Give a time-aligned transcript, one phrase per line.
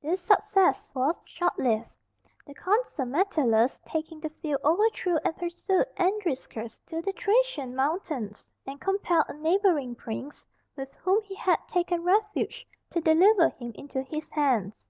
[0.00, 1.90] This success was short lived.
[2.46, 8.80] The Consul Metellus taking the field overthrew and pursued Andriscus to the Thracian mountains, and
[8.80, 14.30] compelled a neighbouring prince, with whom he had taken refuge, to deliver him into his
[14.30, 14.82] hands.